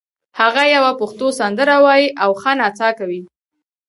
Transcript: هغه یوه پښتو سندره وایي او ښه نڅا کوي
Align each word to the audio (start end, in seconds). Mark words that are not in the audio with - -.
هغه 0.39 0.63
یوه 0.75 0.91
پښتو 0.99 1.27
سندره 1.39 1.75
وایي 1.85 2.07
او 2.23 2.31
ښه 2.41 2.51
نڅا 2.59 2.89
کوي 2.99 3.21